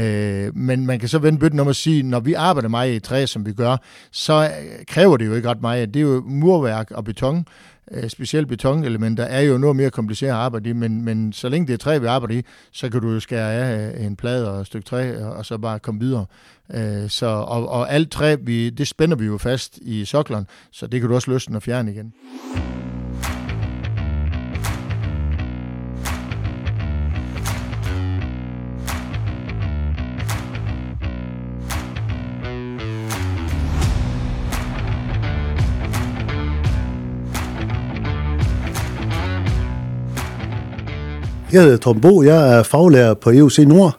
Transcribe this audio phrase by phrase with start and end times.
[0.00, 3.00] Øh, men man kan så vende bøtten om at sige, når vi arbejder meget i
[3.00, 3.76] træ, som vi gør,
[4.10, 5.94] så øh, kræver det jo ikke ret meget.
[5.94, 7.46] Det er jo murværk og beton,
[7.90, 11.66] øh, specielt betonelementer, er jo noget mere kompliceret at arbejde i, men, men så længe
[11.66, 12.42] det er træ, vi arbejder i,
[12.72, 15.46] så kan du jo skære af øh, en plade og et stykke træ, og, og
[15.46, 16.26] så bare komme videre.
[16.74, 20.86] Øh, så, og, og alt træ, vi, det spænder vi jo fast i sokleren, så
[20.86, 22.12] det kan du også løsne og fjerne igen.
[41.52, 43.98] Jeg hedder Tom Bo, jeg er faglærer på EUC Nord,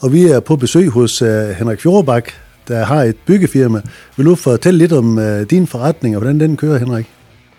[0.00, 2.30] og vi er på besøg hos uh, Henrik Fjordbak,
[2.68, 3.80] der har et byggefirma.
[4.16, 7.06] Vil du fortælle lidt om uh, din forretning, og hvordan den kører, Henrik?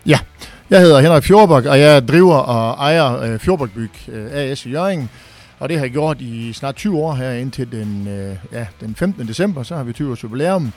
[0.06, 0.20] Ja,
[0.70, 4.70] jeg hedder Henrik Fjordbak, og jeg driver og ejer uh, Fjordbak Byg uh, AS i
[4.70, 5.10] Jørgen.
[5.60, 8.96] Og det har jeg gjort i snart 20 år her indtil den, uh, ja, den
[8.96, 9.28] 15.
[9.28, 10.72] december, så har vi 20 års jubilæum.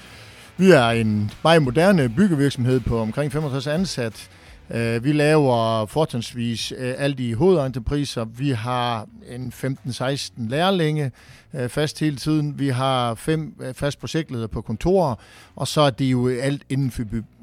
[0.57, 4.29] Vi er en meget moderne byggevirksomhed på omkring 65 ansat,
[4.71, 8.25] Øh, vi laver fortrinsvis øh, alle de hovedentrepriser.
[8.25, 11.13] Vi har en 15-16 lærlinge
[11.55, 12.59] øh, fast hele tiden.
[12.59, 15.15] Vi har fem øh, fast projektledere på kontorer,
[15.57, 16.91] og så er det jo alt inden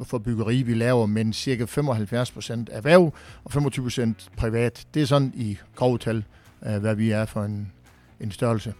[0.03, 4.85] for byggeri, vi laver, men cirka 75 procent erhverv og 25 procent privat.
[4.93, 6.23] Det er sådan i grove tal,
[6.65, 7.71] øh, hvad vi er for en,
[8.19, 8.73] en størrelse.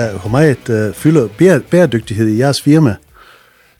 [0.00, 1.28] Øh, hvor meget uh, fylder
[1.70, 2.96] bæredygtighed i jeres firma?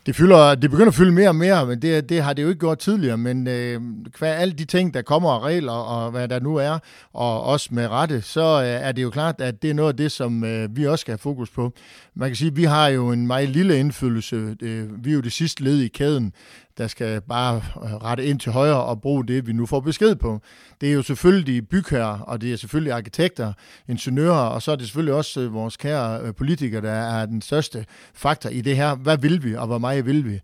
[0.07, 2.49] Det, fylder, det begynder at fylde mere og mere, men det, det har det jo
[2.49, 3.19] ikke gjort tidligere.
[3.19, 3.81] Men øh,
[4.19, 6.79] hver alle de ting, der kommer af regler og hvad der nu er,
[7.13, 9.97] og også med rette, så øh, er det jo klart, at det er noget af
[9.97, 11.73] det, som øh, vi også skal have fokus på.
[12.15, 14.57] Man kan sige, at vi har jo en meget lille indflydelse.
[14.63, 16.33] Øh, vi er jo det sidste led i kæden
[16.81, 20.15] der skal bare øh, rette ind til højre og bruge det, vi nu får besked
[20.15, 20.41] på.
[20.81, 23.53] Det er jo selvfølgelig bygherrer, og det er selvfølgelig arkitekter,
[23.89, 27.43] ingeniører, og så er det selvfølgelig også øh, vores kære øh, politikere, der er den
[27.43, 28.95] største faktor i det her.
[28.95, 30.41] Hvad vil vi, og hvor meget vil vi?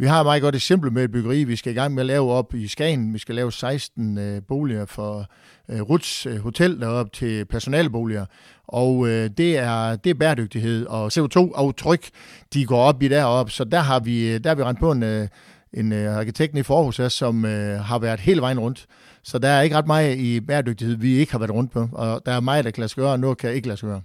[0.00, 2.06] Vi har et meget godt eksempel med et byggeri, vi skal i gang med at
[2.06, 3.14] lave op i Skagen.
[3.14, 5.26] Vi skal lave 16 øh, boliger for
[5.68, 8.26] øh, Ruts øh, Hotel op til personalboliger.
[8.68, 12.08] Og øh, det, er, det er bæredygtighed og CO2-aftryk,
[12.54, 13.52] de går op i deroppe.
[13.52, 15.28] Så der har vi, der har vi rent på en, øh,
[15.74, 18.86] en øh, arkitekt i Forhus, som øh, har været hele vejen rundt.
[19.22, 21.88] Så der er ikke ret meget i bæredygtighed, vi ikke har været rundt på.
[21.92, 23.86] Og der er meget, der kan lade sig gøre, og noget kan ikke lade sig
[23.88, 24.02] gøre.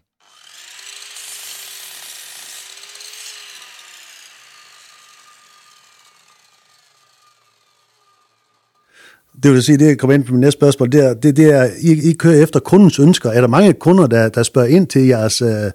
[9.43, 11.53] Det vil sige, det jeg kommer ind på min næste spørgsmål, det er, det, det
[11.53, 13.29] er I, I kører efter kundens ønsker.
[13.29, 15.71] Er der mange kunder, der, der spørger ind til jeres, øh,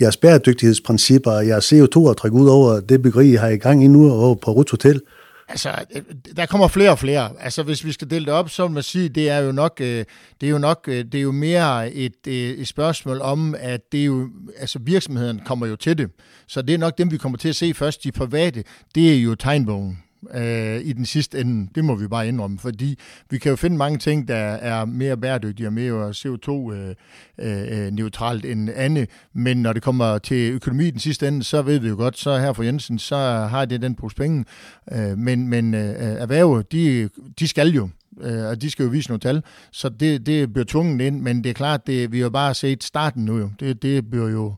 [0.00, 4.34] jeres bæredygtighedsprincipper, jeres CO2-aftryk ud over det byggeri, I har i gang i nu over
[4.34, 5.00] på Ruts Hotel?
[5.48, 6.02] Altså, øh,
[6.36, 7.30] der kommer flere og flere.
[7.40, 9.80] Altså, hvis vi skal dele det op, så vil man sige, det er jo nok,
[9.80, 10.04] øh,
[10.40, 14.00] det er jo nok, øh, det er jo mere et, et spørgsmål om, at det
[14.00, 14.28] er jo,
[14.58, 16.10] altså virksomheden kommer jo til det.
[16.46, 18.04] Så det er nok dem, vi kommer til at se først.
[18.04, 19.98] De private, det er jo tegnbogen
[20.34, 21.68] øh, i den sidste ende.
[21.74, 22.98] Det må vi bare indrømme, fordi
[23.30, 28.56] vi kan jo finde mange ting, der er mere bæredygtige og mere CO2-neutralt øh, øh,
[28.56, 31.88] end andet, men når det kommer til økonomi i den sidste ende, så ved vi
[31.88, 33.16] jo godt, så her for Jensen, så
[33.50, 34.44] har det den pose penge,
[34.92, 37.08] øh, men, men øh, erhvervet, de,
[37.38, 37.88] de skal jo
[38.20, 41.44] øh, og de skal jo vise nogle tal, så det, det bliver tvunget ind, men
[41.44, 43.50] det er klart, det, vi har bare set starten nu jo.
[43.60, 44.54] Det, det bliver jo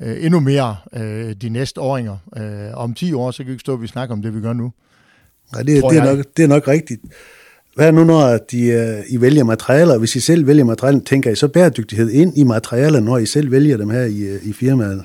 [0.00, 2.16] øh, endnu mere øh, de næste åringer.
[2.36, 4.40] Øh, om 10 år, så kan vi ikke stå, at vi snakker om det, vi
[4.40, 4.72] gør nu.
[5.52, 7.00] Nej, det, det, er nok, det er nok rigtigt.
[7.74, 8.58] Hvad nu, når de,
[9.08, 9.98] uh, I vælger materialer?
[9.98, 13.50] Hvis I selv vælger materialer, tænker I så bæredygtighed ind i materialer, når I selv
[13.50, 15.04] vælger dem her i, øh, i firmaet?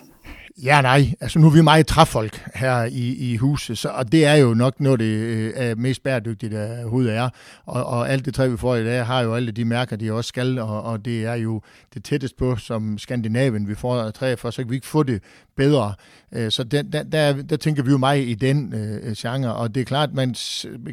[0.63, 1.13] Ja, nej.
[1.21, 4.53] Altså, nu er vi meget træfolk her i, i huset, så, og det er jo
[4.53, 7.29] nok noget, det øh, mest bæredygtigt, der overhovedet er.
[7.65, 10.13] Og, og alt det træ, vi får i dag, har jo alle de mærker, de
[10.13, 11.61] også skal, og, og det er jo
[11.93, 15.21] det tættest på, som Skandinavien, vi får træ for, så kan vi ikke få det
[15.55, 15.93] bedre.
[16.31, 19.75] Øh, så der, der, der, der tænker vi jo meget i den øh, genre, og
[19.75, 20.35] det er klart, man,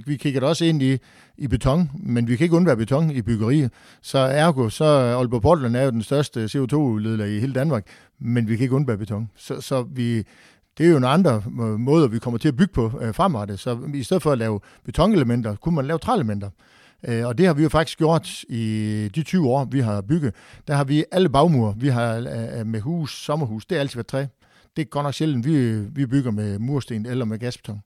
[0.06, 0.98] vi kigger også ind i,
[1.38, 3.70] i beton, men vi kan ikke undvære beton i byggeriet.
[4.02, 7.86] Så ergo, så Aalborg Portland er jo den største CO2-udleder i hele Danmark,
[8.18, 9.30] men vi kan ikke undvære beton.
[9.36, 10.16] Så, så vi,
[10.78, 13.58] det er jo nogle andre øh, måder, vi kommer til at bygge på øh, fremadrettet.
[13.58, 16.50] Så i stedet for at lave betonelementer, kunne man lave træelementer.
[17.08, 20.34] Øh, og det har vi jo faktisk gjort i de 20 år, vi har bygget.
[20.68, 24.24] Der har vi alle bagmure, vi har med hus, sommerhus, det er altid været træ.
[24.76, 27.80] Det er godt nok sjældent, vi, vi bygger med mursten eller med gasbeton.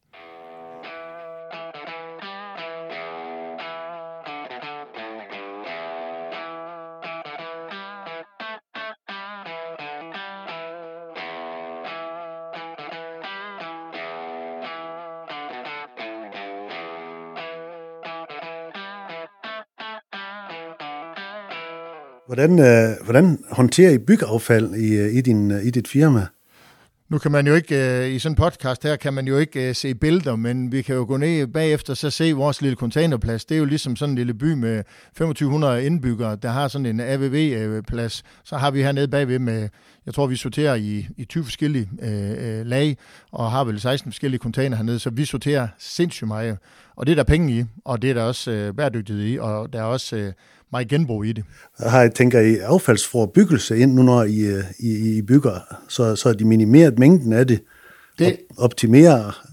[22.33, 26.27] Hvordan, øh, hvordan håndterer I byggeaffald i, øh, i, din, øh, i dit firma?
[27.13, 29.69] Nu kan man jo ikke, øh, i sådan en podcast her, kan man jo ikke
[29.69, 33.45] øh, se billeder, men vi kan jo gå ned bagefter så se vores lille containerplads.
[33.45, 34.85] Det er jo ligesom sådan en lille by med
[35.17, 38.23] 2500 indbyggere, der har sådan en AVV-plads.
[38.27, 39.69] Øh, så har vi hernede bagved med,
[40.07, 42.97] jeg tror vi sorterer i, i 20 forskellige øh, øh, lag,
[43.33, 46.59] og har vel 16 forskellige container hernede, så vi sorterer sindssygt meget.
[46.97, 49.73] Og det er der penge i, og det er der også øh, bæredygtighed i, og
[49.73, 50.33] der er også øh,
[50.73, 51.45] meget genbrug i det.
[51.79, 56.33] Har I, tænker I affaldsforebyggelse ind nu, når I, øh, I, I bygger, så, så
[56.33, 57.63] de minimeret mængden af det,
[58.19, 58.27] det
[58.59, 59.47] op, optimerer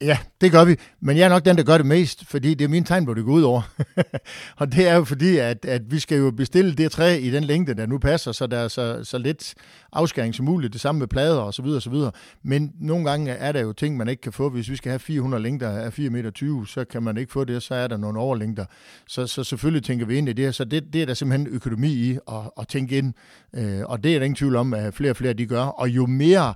[0.00, 0.76] Ja, det gør vi.
[1.00, 3.14] Men jeg er nok den, der gør det mest, fordi det er min tegn, hvor
[3.14, 3.62] det går ud over.
[4.60, 7.44] og det er jo fordi, at, at vi skal jo bestille det træ i den
[7.44, 9.54] længde, der nu passer, så der er så, så lidt
[9.92, 10.72] afskæring som muligt.
[10.72, 12.12] Det samme med plader og så videre og så videre.
[12.42, 14.48] Men nogle gange er der jo ting, man ikke kan få.
[14.48, 17.62] Hvis vi skal have 400 længder af 4,20 meter, så kan man ikke få det,
[17.62, 18.64] så er der nogle overlængder.
[19.08, 20.54] Så, så selvfølgelig tænker vi ind i det.
[20.54, 23.14] Så det, det er der simpelthen økonomi i at, at tænke ind.
[23.54, 25.62] Øh, og det er der ingen tvivl om, at flere og flere de gør.
[25.62, 26.54] Og jo mere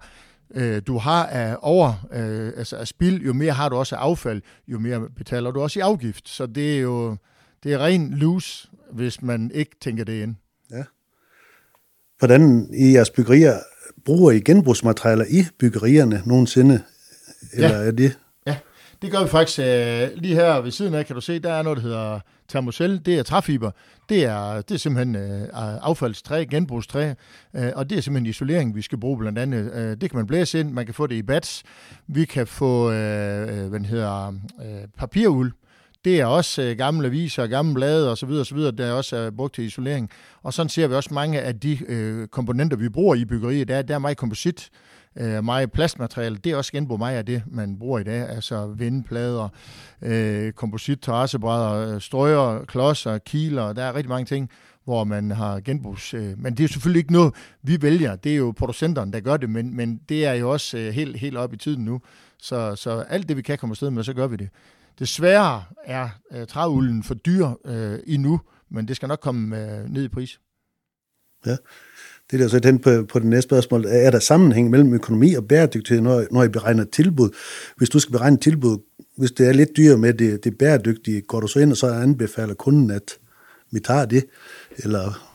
[0.55, 4.00] øh, du har af over, øh, altså af spild, jo mere har du også af
[4.00, 6.29] affald, jo mere betaler du også i afgift.
[6.29, 7.17] Så det er jo
[7.62, 10.35] det er ren lose, hvis man ikke tænker det ind.
[10.70, 10.82] Ja.
[12.19, 13.58] Hvordan i jeres byggerier
[14.05, 16.82] bruger I genbrugsmaterialer i byggerierne nogensinde?
[17.52, 17.87] Eller ja.
[17.87, 18.19] er det?
[19.02, 21.62] Det gør vi faktisk øh, lige her ved siden af, kan du se, der er
[21.62, 23.70] noget, der hedder termocell, det er træfiber,
[24.08, 25.49] det er, det er simpelthen øh,
[25.82, 27.12] affaldstræ, genbrugstræ,
[27.55, 29.73] øh, og det er simpelthen isolering, vi skal bruge blandt andet.
[29.75, 31.62] Øh, det kan man blæse ind, man kan få det i bats,
[32.06, 34.29] vi kan få, øh, øh hvad hedder,
[34.64, 35.52] øh, papiruld,
[36.05, 39.55] det er også øh, gamle aviser, gamle blade osv., osv., der er også er brugt
[39.55, 40.11] til isolering.
[40.43, 43.69] Og sådan ser vi også mange af de øh, komponenter, vi bruger i byggeriet.
[43.69, 44.70] Der, der er meget komposit,
[45.19, 46.37] øh, meget plastmateriale.
[46.37, 48.29] Det er også genbrug meget af det, man bruger i dag.
[48.29, 49.49] Altså vindplader,
[50.03, 53.73] øh, komposit, terrassebrædder, øh, strøger, klodser, kiler.
[53.73, 54.51] Der er rigtig mange ting,
[54.85, 56.15] hvor man har genbrugs...
[56.15, 58.17] Øh, men det er selvfølgelig ikke noget, vi vælger.
[58.17, 61.17] Det er jo producenterne, der gør det, men, men det er jo også øh, helt,
[61.17, 62.01] helt op i tiden nu.
[62.39, 64.49] Så, så alt det, vi kan komme afsted med, så gør vi det.
[64.99, 68.41] Desværre er øh, træulden for dyr øh, endnu,
[68.71, 70.41] men det skal nok komme øh, ned i pris.
[71.47, 71.57] Ja,
[72.31, 73.85] det er så hen på, på det næste spørgsmål.
[73.88, 77.31] Er der sammenhæng mellem økonomi og bæredygtighed, når, når I beregner tilbud?
[77.77, 78.79] Hvis du skal beregne tilbud,
[79.17, 81.87] hvis det er lidt dyrere med det, det bæredygtige, går du så ind og så
[81.87, 83.19] anbefaler kunden, at
[83.71, 84.25] vi tager det?
[84.79, 85.30] Eller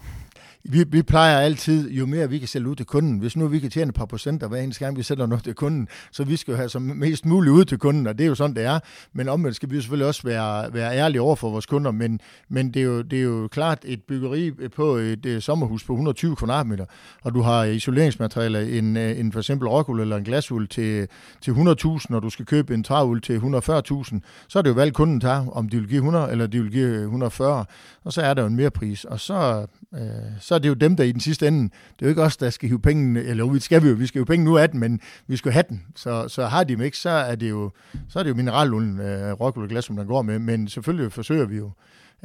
[0.70, 3.60] vi, vi plejer altid, jo mere vi kan sælge ud til kunden, hvis nu vi
[3.60, 6.36] kan tjene et par procenter hver eneste gang, vi sælger noget til kunden, så vi
[6.36, 8.64] skal jo have så mest muligt ud til kunden, og det er jo sådan, det
[8.64, 8.80] er.
[9.14, 12.20] Men omvendt skal vi jo selvfølgelig også være, være ærlige over for vores kunder, men,
[12.50, 15.94] men det, er jo, det er jo klart et byggeri på et, et sommerhus på
[15.94, 16.86] 120 kvadratmeter,
[17.24, 21.08] og du har isoleringsmaterialer, en, øh, en for eksempel rockul eller en glasuld til,
[21.42, 24.96] til 100.000, og du skal købe en træul til 140.000, så er det jo valgt
[24.96, 27.66] kunden tager, om de vil give 100 eller de vil give 140,
[28.04, 30.02] og så er der jo en mere pris, og så, øh,
[30.40, 32.38] så er det jo dem, der i den sidste ende, det er jo ikke os,
[32.38, 34.70] der skal hive penge, eller vi skal vi jo, vi skal jo penge nu af
[34.70, 35.84] den, men vi skal have den.
[35.96, 37.72] Så, så har de dem ikke, så er det jo,
[38.10, 41.12] så er det jo mineralulden, øh, rock og glas, som der går med, men selvfølgelig
[41.12, 41.72] forsøger vi jo.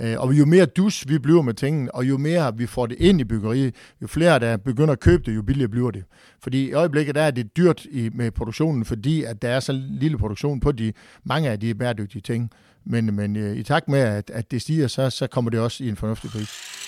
[0.00, 2.96] Øh, og jo mere dus vi bliver med tingene, og jo mere vi får det
[2.99, 6.04] ind i byggeriet, jo flere der begynder at købe det, jo billigere bliver det.
[6.42, 9.72] Fordi i øjeblikket der er det dyrt i, med produktionen, fordi at der er så
[9.72, 10.92] lille produktion på de
[11.25, 12.50] mange af de bæredygtige ting.
[12.84, 15.84] Men, men øh, i takt med, at, at det stiger, så, så kommer det også
[15.84, 16.79] i en fornuftig pris.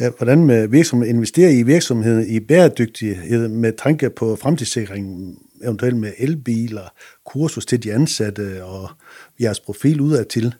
[0.00, 6.12] Ja, hvordan med virksomheden investerer I virksomheden i bæredygtighed med tanke på fremtidssikring, eventuelt med
[6.18, 6.92] elbiler,
[7.26, 8.90] kursus til de ansatte og
[9.40, 10.54] jeres profil udadtil?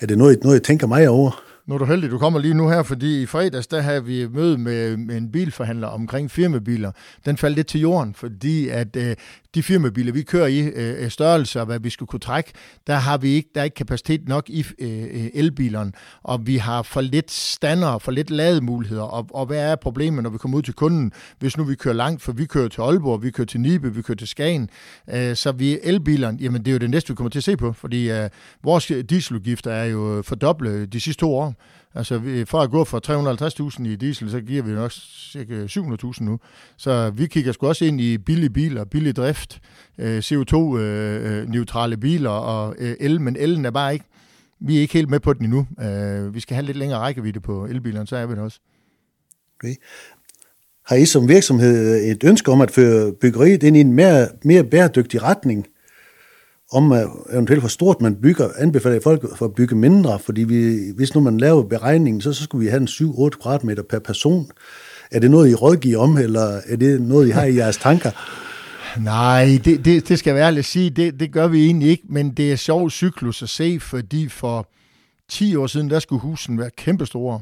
[0.00, 1.45] Er det noget, noget I tænker mig over?
[1.66, 4.28] Nu er du heldig, du kommer lige nu her, fordi i fredags, der havde vi
[4.28, 6.92] møde med, med en bilforhandler omkring firmabiler.
[7.24, 9.16] Den faldt lidt til jorden, fordi at øh,
[9.54, 12.52] de firmabiler, vi kører i, øh, øh størrelse og hvad vi skulle kunne trække,
[12.86, 15.92] der har vi ikke, der er ikke kapacitet nok i øh, øh, elbilerne,
[16.22, 20.30] og vi har for lidt stander, for lidt lademuligheder, og, og hvad er problemet, når
[20.30, 23.22] vi kommer ud til kunden, hvis nu vi kører langt, for vi kører til Aalborg,
[23.22, 24.68] vi kører til Nibe, vi kører til Skagen,
[25.10, 27.56] øh, så vi elbilerne, jamen det er jo det næste, vi kommer til at se
[27.56, 28.30] på, fordi øh,
[28.64, 31.55] vores dieseludgifter er jo fordoblet de sidste to år,
[31.94, 33.00] Altså, vi, for at gå fra
[33.78, 34.92] 350.000 i diesel, så giver vi nok
[35.32, 36.38] cirka 700.000 nu.
[36.76, 39.60] Så vi kigger sgu også ind i billige biler, billig drift,
[39.98, 44.04] øh, CO2-neutrale øh, øh, biler og øh, el, men elen er bare ikke,
[44.60, 45.66] vi er ikke helt med på den endnu.
[45.82, 48.60] Øh, vi skal have lidt længere rækkevidde på elbilerne, så er vi det også.
[49.58, 49.74] Okay.
[50.86, 54.64] Har I som virksomhed et ønske om at føre byggeriet ind i en mere, mere
[54.64, 55.66] bæredygtig retning?
[56.72, 56.92] Om
[57.32, 61.20] eventuelt for stort man bygger, anbefaler folk for at bygge mindre, fordi vi, hvis nu
[61.20, 64.50] man laver beregningen, så, så skulle vi have en 7-8 kvadratmeter per person.
[65.10, 68.10] Er det noget, I rådgiver om, eller er det noget, I har i jeres tanker?
[69.00, 72.30] Nej, det, det, det skal jeg ærligt sige, det, det gør vi egentlig ikke, men
[72.30, 74.68] det er sjov cyklus at se, fordi for
[75.28, 77.40] 10 år siden, der skulle husen være kæmpestore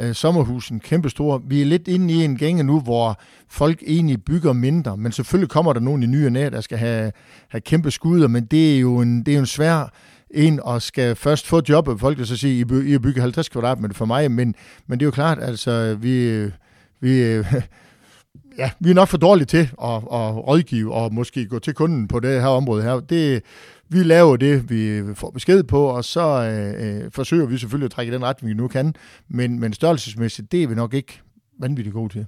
[0.00, 1.40] øh, sommerhusen kæmpestore.
[1.46, 5.50] Vi er lidt inde i en gænge nu, hvor folk egentlig bygger mindre, men selvfølgelig
[5.50, 7.12] kommer der nogen i nye næ, der skal have,
[7.48, 9.92] have kæmpe skuder, men det er jo en, det er jo en svær
[10.30, 13.94] en og skal først få job, folk vil så sige, I, I bygger 50 kvadratmeter
[13.94, 14.54] for mig, men,
[14.86, 16.44] men det er jo klart, altså vi,
[17.00, 17.22] vi,
[18.58, 22.08] ja, vi er nok for dårlige til at, at rådgive og måske gå til kunden
[22.08, 23.00] på det her område her.
[23.00, 23.42] Det,
[23.92, 27.90] vi laver det, vi får besked på, og så øh, øh forsøger vi selvfølgelig at
[27.90, 28.94] trække den retning, vi nu kan.
[29.28, 31.20] Men, men størrelsesmæssigt, det er vi nok ikke
[31.60, 32.26] vanvittigt gode til.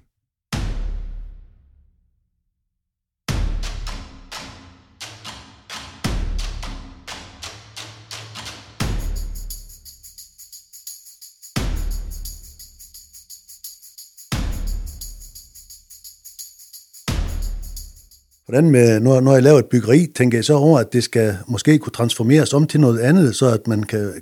[18.46, 21.36] Hvordan med, når, når jeg laver et byggeri, tænker jeg så over, at det skal
[21.48, 24.12] måske kunne transformeres om til noget andet, så at man kan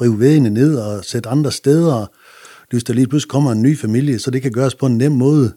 [0.00, 2.06] rive væggene ned og sætte andre steder,
[2.70, 5.12] hvis der lige pludselig kommer en ny familie, så det kan gøres på en nem
[5.12, 5.54] måde.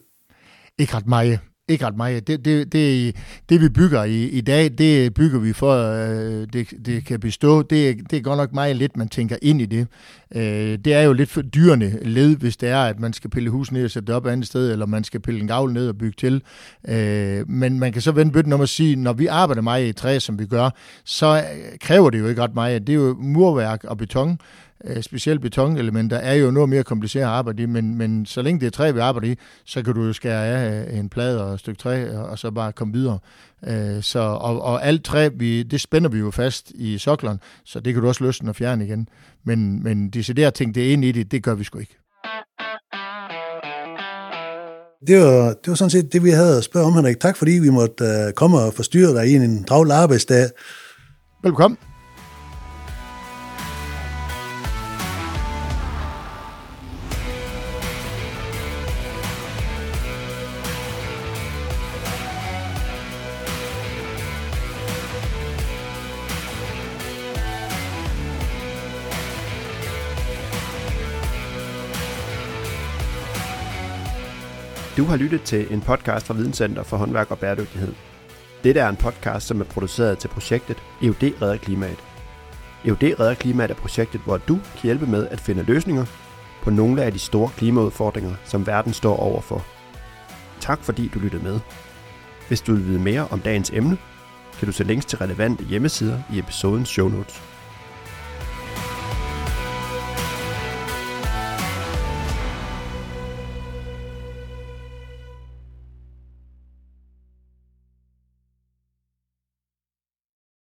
[0.80, 1.40] Ikke ret meget.
[1.72, 2.28] Ikke ret meget.
[2.28, 3.16] Det, det, det,
[3.50, 7.62] det vi bygger i, i dag, det bygger vi for, øh, det, det kan bestå.
[7.62, 9.88] Det, det er godt nok meget lidt, man tænker ind i det.
[10.36, 13.50] Øh, det er jo lidt for dyrende led, hvis det er, at man skal pille
[13.50, 15.74] hus ned og sætte det op et andet sted, eller man skal pille en gavl
[15.74, 16.42] ned og bygge til.
[16.88, 19.94] Øh, men man kan så vende bøtten om at sige, når vi arbejder meget i
[19.94, 20.70] træ, som vi gør,
[21.06, 21.44] så
[21.82, 22.88] kræver det jo ikke ret meget.
[22.88, 24.40] Det er jo murværk og beton,
[24.86, 28.60] øh, specielt betonelementer er jo noget mere kompliceret at arbejde i, men, men så længe
[28.60, 29.36] det er træ, vi arbejder i,
[29.66, 32.52] så kan du jo skære af en plade og et stykke træ, og, og så
[32.52, 33.20] bare komme videre.
[33.68, 37.80] Øh, så, og, og alt træ, vi, det spænder vi jo fast i sokleren, så
[37.80, 39.08] det kan du også løsne og fjerne igen.
[39.44, 41.98] Men, men decideret ting, det er ind i det, det gør vi sgu ikke.
[45.08, 47.20] Det var, det var sådan set det, vi havde at spørge om, Henrik.
[47.20, 50.50] Tak fordi vi måtte uh, komme og forstyrre dig i en travl arbejdsdag.
[51.44, 51.91] Velkommen.
[75.02, 77.94] Du har lyttet til en podcast fra Videnscenter for håndværk og bæredygtighed.
[78.64, 82.00] Dette er en podcast, som er produceret til projektet EUD Redder Klimaet.
[82.86, 86.06] EUD Redder Klimaet er projektet, hvor du kan hjælpe med at finde løsninger
[86.64, 89.66] på nogle af de store klimaudfordringer, som verden står overfor.
[90.60, 91.60] Tak fordi du lyttede med.
[92.48, 93.98] Hvis du vil vide mere om dagens emne,
[94.60, 97.51] kan du se links til relevante hjemmesider i episodens show notes.